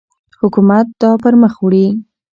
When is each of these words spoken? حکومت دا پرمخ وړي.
حکومت 0.39 0.87
دا 1.01 1.11
پرمخ 1.23 1.53
وړي. 1.61 1.85